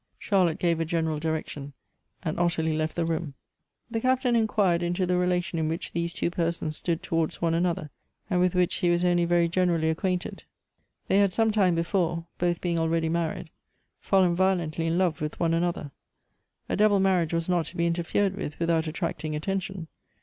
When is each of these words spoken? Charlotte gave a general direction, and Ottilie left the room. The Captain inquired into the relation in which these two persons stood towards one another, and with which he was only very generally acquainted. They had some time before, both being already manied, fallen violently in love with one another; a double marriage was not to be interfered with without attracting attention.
Charlotte 0.17 0.57
gave 0.57 0.79
a 0.79 0.83
general 0.83 1.19
direction, 1.19 1.73
and 2.23 2.39
Ottilie 2.39 2.75
left 2.75 2.95
the 2.95 3.05
room. 3.05 3.35
The 3.91 4.01
Captain 4.01 4.35
inquired 4.35 4.81
into 4.81 5.05
the 5.05 5.15
relation 5.15 5.59
in 5.59 5.67
which 5.69 5.91
these 5.91 6.11
two 6.11 6.31
persons 6.31 6.75
stood 6.75 7.03
towards 7.03 7.39
one 7.39 7.53
another, 7.53 7.91
and 8.27 8.39
with 8.39 8.55
which 8.55 8.73
he 8.77 8.89
was 8.89 9.05
only 9.05 9.25
very 9.25 9.47
generally 9.47 9.91
acquainted. 9.91 10.43
They 11.07 11.19
had 11.19 11.33
some 11.33 11.51
time 11.51 11.75
before, 11.75 12.25
both 12.39 12.61
being 12.61 12.79
already 12.79 13.09
manied, 13.09 13.49
fallen 13.99 14.33
violently 14.35 14.87
in 14.87 14.97
love 14.97 15.21
with 15.21 15.39
one 15.39 15.53
another; 15.53 15.91
a 16.67 16.75
double 16.75 16.99
marriage 16.99 17.31
was 17.31 17.47
not 17.47 17.67
to 17.67 17.77
be 17.77 17.85
interfered 17.85 18.35
with 18.35 18.57
without 18.59 18.87
attracting 18.87 19.35
attention. 19.35 19.87